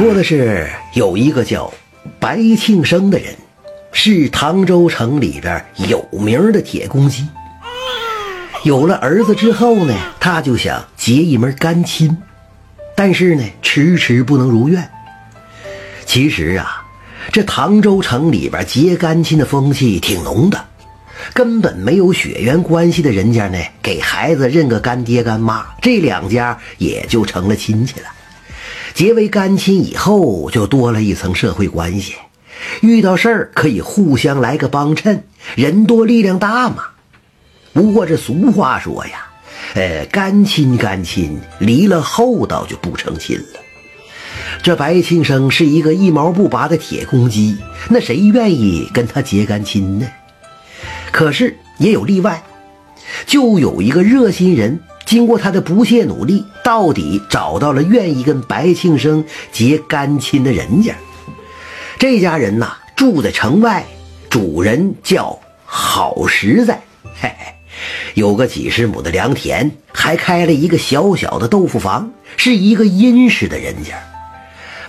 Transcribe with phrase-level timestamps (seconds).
[0.00, 1.70] 说的是有一个叫
[2.18, 3.34] 白庆生的人，
[3.92, 7.28] 是唐州城里边有名的铁公鸡。
[8.64, 12.16] 有了儿子之后呢，他就想结一门干亲，
[12.96, 14.90] 但是呢，迟迟不能如愿。
[16.06, 16.82] 其实啊，
[17.30, 20.64] 这唐州城里边结干亲的风气挺浓的，
[21.34, 28.06] 根本没有血缘关系的人家呢，给孩子认个干爹干妈，这两家也就成了亲戚了。
[28.94, 32.14] 结为干亲以后，就多了一层社会关系，
[32.82, 36.84] 遇到事儿可以互相来个帮衬，人多力量大嘛。
[37.72, 39.26] 不过这俗话说呀，
[39.74, 43.60] 呃，干亲干亲，离了厚道就不成亲了。
[44.62, 47.56] 这白庆生是一个一毛不拔的铁公鸡，
[47.88, 50.06] 那谁愿意跟他结干亲呢？
[51.12, 52.42] 可是也有例外，
[53.26, 60.94] 就有一个热心人，经过他的不懈努力，到底找到了愿意跟白庆生结干亲的人家。
[61.98, 63.84] 这家人呐，住在城外，
[64.30, 66.80] 主人叫好实在，
[67.20, 67.54] 嘿嘿。
[68.14, 73.96] 有个几十亩的良田，还开了一个小小的豆腐房，是一个殷实的人家。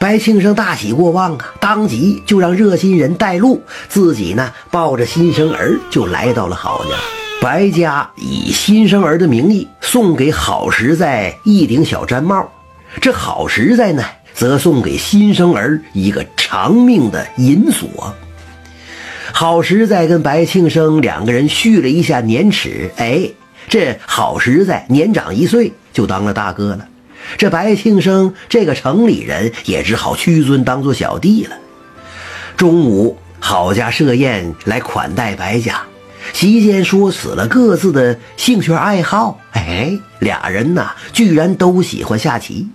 [0.00, 7.17] 白庆生大喜过望啊，当即就让热心人带路，自己呢抱着新生儿就来到了郝家。
[7.40, 12.50] 白家以新生儿的名义送给郝实在一顶小毡帽，
[13.00, 18.12] 这郝实在呢则送给新生儿一个长命的银锁。
[19.32, 23.30] 郝实在跟白庆生两个人续了一下年齿，哎，
[23.68, 26.88] 这郝实在年长一岁就当了大哥了，
[27.36, 31.56] 这白庆生这个城里人也只好屈尊当做小弟了。
[32.56, 35.80] 中午，郝家设宴来款待白家，
[36.32, 42.68] 席间说起了各自的兴趣爱好，哎，俩人呐居然都喜欢下棋。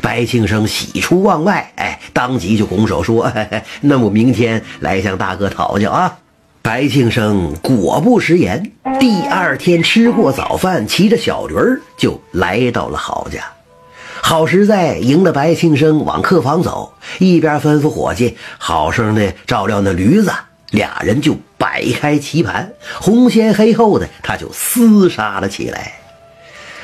[0.00, 3.30] 白庆生喜出望外，哎，当即就拱手说
[3.80, 6.18] ：“那我明天来向大哥讨教啊。”
[6.62, 13.44] 白庆生果不食言，第二天吃过早饭，骑着小驴儿就来到了郝家。
[14.22, 20.32] 郝实在迎了白庆生往客房走，一边吩咐伙计好生的照料那驴子，
[20.70, 25.94] 俩人就摆开棋盘，红先黑后的他就厮杀了起来。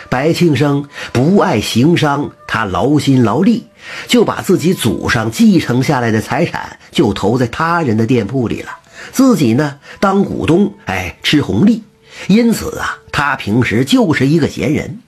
[0.09, 3.67] 白庆生不爱行商，他劳心劳力，
[4.09, 8.79] 就把自己祖上继承下来的财产就投在他人的店铺里了，
[9.13, 11.83] 自己呢当股东，哎，吃红利。
[12.29, 15.01] 因此啊，他平时就是一个闲人，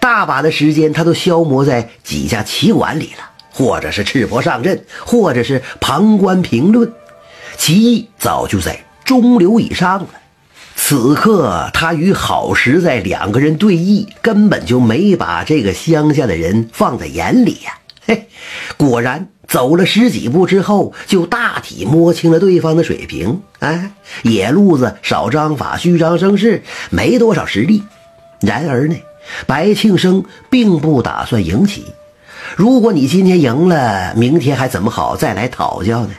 [0.00, 6.92] 大把的时间他都消磨在几家棋馆里了，或者是赤膊上阵，或者是旁观评论，
[7.56, 10.08] 棋艺早就在中流以上了。
[10.74, 17.78] 此刻，他与郝实在两个人对弈，根本就没把这个乡下的人放在眼里呀。
[18.06, 18.26] 嘿，
[18.76, 23.42] 果然走了十几步之后，就大体摸清了对方的水平。
[23.60, 23.92] 哎，
[24.22, 27.84] 野路子少章法，虚张声势，没多少实力。
[28.40, 28.96] 然而呢，
[29.46, 31.84] 白庆生并不打算赢棋。
[32.56, 36.10] 如果你今天赢了，明天还怎么好再来讨教呢？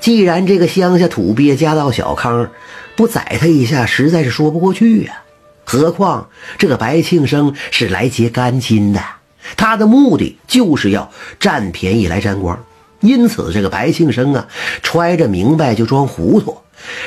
[0.00, 2.50] 既然这个乡下土鳖家道小康。
[2.96, 5.22] 不宰他一下，实在是说不过去呀。
[5.62, 9.00] 何况这个白庆生是来结干亲的，
[9.56, 12.64] 他的目的就是要占便宜来沾光。
[12.98, 14.48] 因此，这个白庆生啊，
[14.82, 16.58] 揣着明白就装糊涂，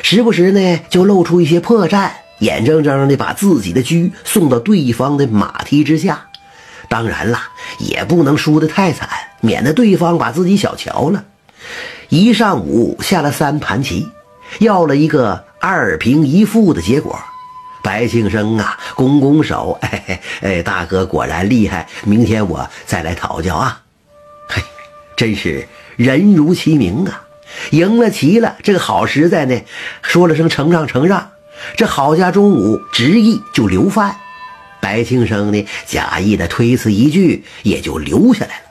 [0.02, 6.28] 时不时呢就露出一些破绽，眼睁睁的把自己的车送到对方的马蹄之下。
[6.88, 7.38] 当然了，
[7.80, 9.10] 也不能输得太惨，
[9.42, 11.26] 免得对方把自己小瞧了。
[12.12, 14.06] 一上午下了三盘棋，
[14.60, 15.46] 要了一个。
[15.64, 17.18] 二平一负的结果，
[17.84, 23.84] 白庆生啊，拱拱手， 哎哎，大哥果然厉害，明天我再来讨教啊！
[24.50, 24.62] 嘿，
[25.16, 25.68] 真是
[25.98, 27.28] 人如其名啊！
[27.70, 29.62] 赢了棋了，这个好实在呢，
[30.02, 31.30] 说了声承让承让，
[31.78, 34.16] 这郝家中午执意就留饭，
[34.82, 38.64] 白庆生呢假意的推辞一句，也就留下来了。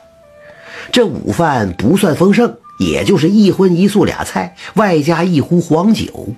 [0.90, 6.34] 这午饭不算丰盛，也就是一荤一素俩菜，外加一壶黄酒。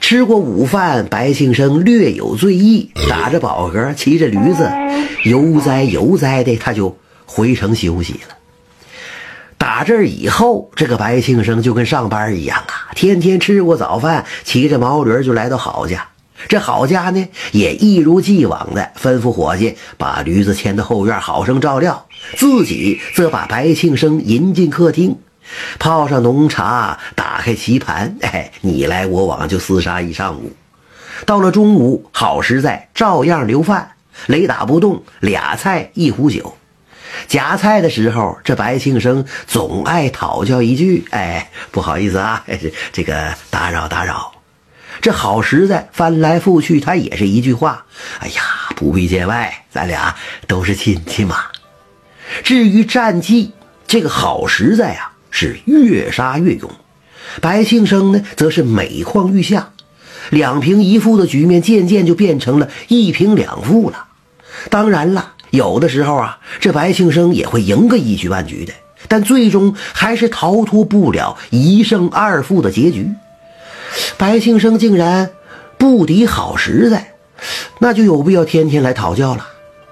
[0.00, 4.70] 吃过午饭，白庆生略有醉意，打着饱嗝，骑着驴子，
[5.24, 6.96] 悠哉悠哉的，他就
[7.26, 8.36] 回城休息了。
[9.56, 16.06] 打这以后，这个白庆生就跟上班一样啊，天天吃过早饭，骑着毛驴就来到郝家。
[16.48, 22.06] 这郝家呢，也一如既往的吩咐伙计把驴子牵到后院，好生照料，
[22.36, 25.16] 自己则把白庆生迎进客厅。
[25.78, 30.52] 泡上浓茶，打开棋盘，哎，你来我往就厮杀一上午。
[31.26, 33.92] 到了中午，好实在照样留饭，
[34.26, 36.56] 雷打不动，俩菜一壶酒。
[37.26, 44.32] 夹菜的时候，这白庆生总爱讨教一句：“哎，不好意思啊，这 这个打扰打扰。”
[45.00, 47.86] 这好实在，翻来覆去，他也是一句话
[48.20, 48.42] ：“哎呀，
[48.76, 50.14] 不必见外，咱俩
[50.46, 51.44] 都是亲戚嘛。”
[52.44, 53.52] 至于战绩，
[53.86, 56.68] 这个好实在啊，是越杀越勇；
[57.40, 59.70] 白庆生呢，则是每况愈下，
[60.30, 64.06] 两平一负的局面渐渐就变成了一平两负了。
[64.68, 65.34] 当然了。
[65.50, 68.72] 有的时候啊，这白庆生也会赢个一局半局的，
[69.06, 73.08] 但最终还是逃脱不了一胜二负的结局。
[74.18, 75.30] 白庆生竟然
[75.78, 77.14] 不敌好实在，
[77.78, 79.46] 那就有必要天天来讨教了。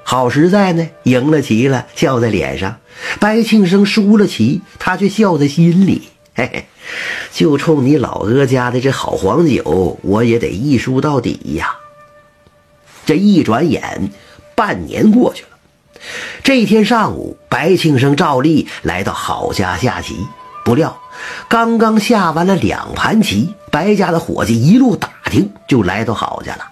[0.08, 2.76] 好实在呢，赢了棋了，笑在脸上；
[3.18, 6.08] 白庆生输了棋，他却笑在心里。
[6.32, 6.66] 嘿嘿，
[7.32, 11.74] 就冲你老哥家的这好黄酒，我也得一输到底呀！
[13.04, 14.10] 这一转眼。
[14.54, 15.48] 半年过去了，
[16.42, 20.16] 这天上午，白庆生照例来到郝家下棋。
[20.64, 20.98] 不料，
[21.46, 26.64] 刚刚下完了两盘棋，白家的伙计一路打听，就来到郝家了，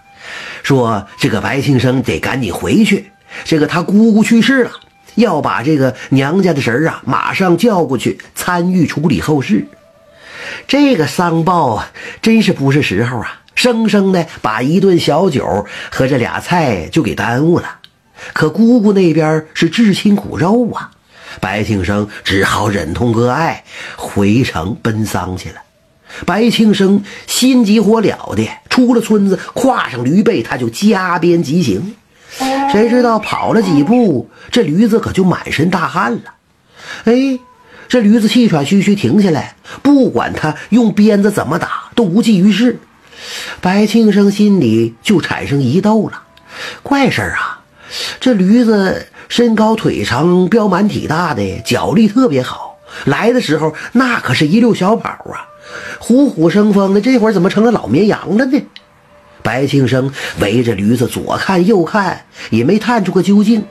[0.63, 3.13] 说这个白庆生得赶紧回去，
[3.45, 4.71] 这个他姑姑去世了，
[5.17, 9.67] 要把这个娘家的神啊马上叫过去参与处理后事。
[10.69, 11.93] 这个丧报啊，
[12.23, 13.41] 真是不是时候啊！
[13.55, 17.79] 生生的把一顿小酒和这俩菜就给耽误了，
[18.33, 20.91] 可姑姑那边是至亲骨肉啊，
[21.41, 23.65] 白庆生只好忍痛割爱，
[23.97, 25.57] 回城奔丧去了。
[26.27, 31.95] 白庆生心急火燎的出了村子，跨上驴背，他就加鞭疾行。
[32.71, 36.35] 谁知道跑了几步，这驴子可就满身大汗了。
[37.05, 37.39] 哎，
[37.89, 42.79] 这驴子气喘吁吁停下来，不管他用鞭子怎么打，都无济于事。
[43.61, 46.23] 白庆生心里就产生疑窦了，
[46.83, 47.61] 怪事儿啊！
[48.21, 52.79] 这驴子身高腿长，膘满体大的，脚力特别好。
[53.05, 55.47] 来的时候那可是一溜小跑啊，
[55.99, 57.01] 虎虎生风的。
[57.01, 58.61] 这会儿怎么成了老绵羊了呢？
[59.45, 60.11] 白庆生
[60.41, 63.63] 围着驴子左看右看，也没探出个究竟。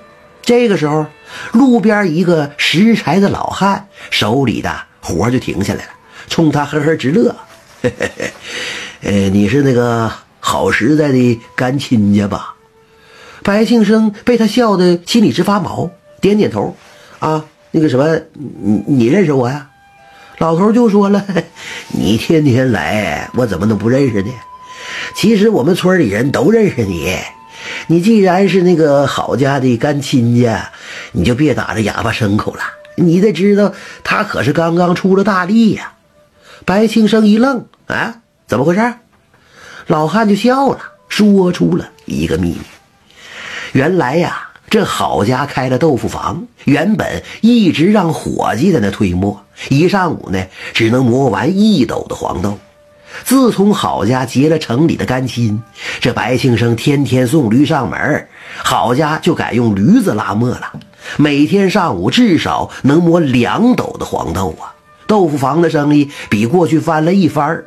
[0.44, 1.08] 这个时候，
[1.54, 4.72] 路边一个拾柴的老汉手里的
[5.02, 5.90] 活就停下来了，
[6.30, 7.36] 冲他呵呵直乐。
[7.81, 8.34] 嘿嘿嘿。
[9.02, 12.54] 呃，你是那个好实在的干亲家吧？
[13.42, 15.90] 白庆生被他笑得心里直发毛，
[16.22, 16.78] 点点头。
[17.18, 19.69] 啊，那个什么，你你认识我呀？
[20.38, 21.26] 老头就说了
[21.90, 24.31] ：“你天天来，我怎么能不认识呢？
[25.13, 27.18] 其实我们村里人都认识你。
[27.88, 30.71] 你既然是那个郝家的干亲家，
[31.12, 32.62] 你就别打着哑巴牲口了。
[32.95, 33.74] 你得知道，
[34.04, 35.94] 他可是刚刚出了大力呀。”
[36.65, 38.21] 白庆生一愣，啊？
[38.48, 38.94] 怎么回事？
[39.88, 40.80] 老汉就笑了，
[41.10, 42.62] 说出了一个秘密。
[43.74, 52.57] 原来呀，这郝家开了豆腐房，原本一直让伙计在那推磨，一上午呢只能磨完一斗的黄豆。
[53.24, 55.62] 自从郝家结了城里的干亲，
[56.00, 58.27] 这白庆生天天送驴上门，
[58.63, 60.71] 郝家就改用驴子拉磨了，
[61.18, 64.74] 每天上午至少能磨两斗的黄豆啊！
[65.06, 67.63] 豆腐房的生意比过去翻了一番。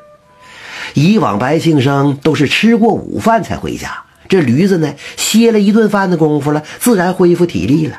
[0.95, 7.99] 以往白庆生都是吃过午饭才回家，这驴子呢歇了一顿饭的功夫了，自然恢复体力了。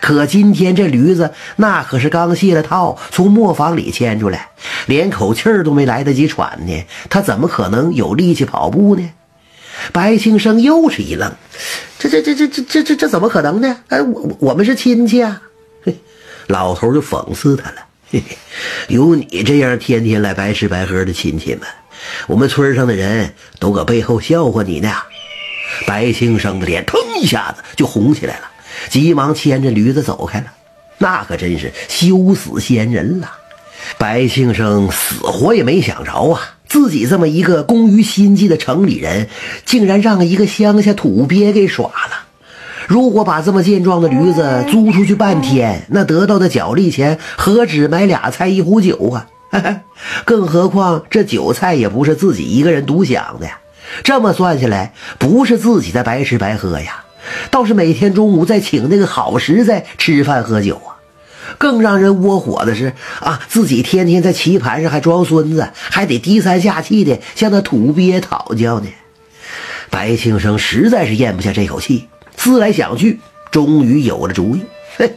[0.00, 4.50] 可今天这驴子那可是刚卸了套，从磨坊里牵出来，
[4.86, 9.10] 连口气儿都没来得及喘呢，他怎么可能有力气跑步呢？
[9.92, 11.30] 白庆生又是一愣，
[11.98, 13.76] 这这这这这这这这怎么可能呢？
[13.88, 15.42] 哎，我我们是亲戚啊！
[15.84, 15.94] 嘿，
[16.46, 17.76] 老头就讽刺他了，
[18.10, 18.38] 嘿嘿，
[18.88, 21.60] 有你这样天天来白吃白喝的亲戚们。
[22.26, 24.90] 我们村上的人都搁背后笑话你呢。
[25.86, 28.50] 白庆生的脸腾一下子就红起来了，
[28.88, 30.46] 急忙牵着驴子走开了。
[30.98, 33.30] 那可真是羞死仙人了。
[33.98, 39.28] 白庆生死活也没想着啊，自己这么一个工于心计的城里人，
[39.64, 42.24] 竟然让一个乡下土鳖给耍了。
[42.88, 49.26] 如果把这么健壮的驴子租出去半天，那得到的脚力钱何止买俩菜一壶酒啊！
[50.24, 53.48] 更何况这酒菜也不是自己一个人独享的，
[54.02, 57.04] 这么算下来，不是自己在白吃白喝呀，
[57.50, 60.96] 倒是每天中午在请那个好实在吃饭喝酒啊。
[61.58, 68.88] 更让人窝火的是啊，自己天天在棋盘上还装孙子，还得低三下气的向那土鳖讨教呢。
[69.88, 74.62] 白庆生实在是咽不下这口气，思来想去，终于有了主意。
[74.96, 75.12] 嘿。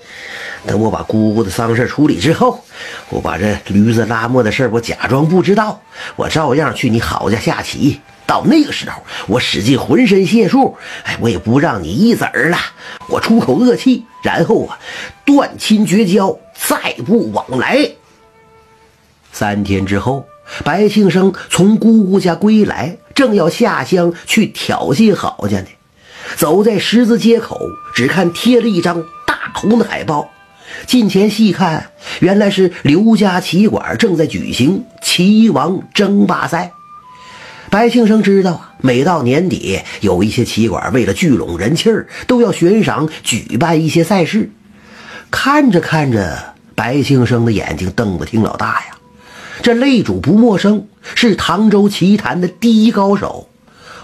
[0.67, 2.63] 等我把姑姑的丧事处理之后，
[3.09, 5.81] 我把这驴子拉磨的事我假装不知道，
[6.17, 12.57] 我照样去你郝家下棋，到那个时候，我使尽浑身解数，哎，我也不让你一子儿了。
[13.07, 14.77] 我出口恶气，然后啊，
[15.25, 17.89] 断亲绝交，再不往来。
[19.31, 20.27] 三天之后，
[20.63, 25.67] 白庆生从姑姑家归来，正要下乡去挑衅郝家呢。
[26.35, 27.59] 走在十字街口，
[27.95, 30.29] 只看贴了一张大红的海报。
[30.85, 36.73] 近前细看，原来是刘家棋馆正在举行棋王争霸赛。
[37.69, 44.49] 白庆生知道啊，每到年底，有一些棋馆为了聚拢人气儿，都要悬赏举办一些赛事。
[45.29, 48.97] 看着看着，白庆生的眼睛瞪得挺老大呀。
[49.61, 53.49] 这擂主不陌生，是唐州棋坛的第一高手，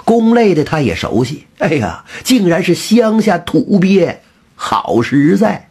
[0.04, 1.46] 攻擂的他也熟悉。
[1.58, 4.22] 哎呀，竟然是乡下土鳖，
[4.56, 5.70] 好实在！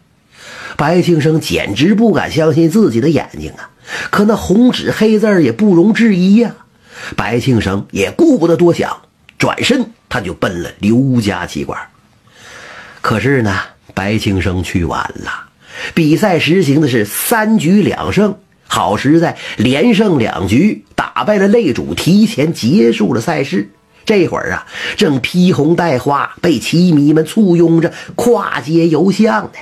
[0.77, 3.71] 白庆生简直不敢相信自己的眼睛啊！
[4.11, 6.57] 可那红纸黑字也不容置疑呀。
[7.17, 9.03] 白庆生也顾不得多想，
[9.39, 11.79] 转身他就奔了刘家棋馆。
[13.01, 13.61] 可是呢，
[13.93, 15.49] 白庆生去晚了。
[15.93, 23.71] 比赛实行的是三局两胜，好实在连胜两局，打败了擂主，提前结束了赛事。
[24.07, 29.59] 这会儿啊，正披红戴花，被棋迷们簇拥着跨街游巷呢。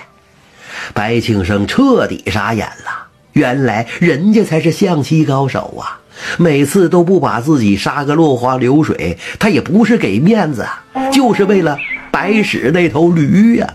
[0.93, 6.01] 白庆生彻底傻眼了，原来人家才是象棋高手啊！
[6.38, 10.67] 每次都不把自己杀个落花流水，他也不是给面子，
[11.12, 11.79] 就是为了
[12.11, 13.75] 白使那头驴呀！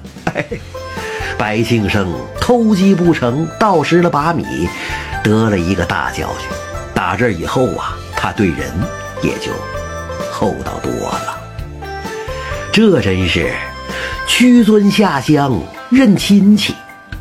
[1.37, 4.43] 白庆生偷鸡不成，倒失了把米，
[5.23, 6.49] 得了一个大教训。
[6.93, 8.57] 打这以后啊，他对人
[9.21, 9.51] 也就
[10.31, 11.37] 厚道多了。
[12.71, 13.51] 这真是
[14.27, 16.73] 屈尊下乡认亲戚。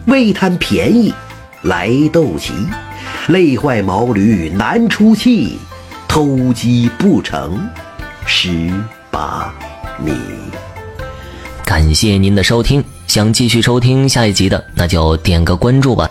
[0.06, 1.12] 为贪便宜
[1.62, 2.52] 来斗棋，
[3.28, 5.58] 累坏毛驴难出气，
[6.06, 7.68] 偷鸡不成
[8.24, 8.72] 蚀
[9.10, 9.52] 把
[9.98, 10.12] 米。
[11.64, 16.08] 感谢您的收听，想继续收听下一集的，那就点个关注吧。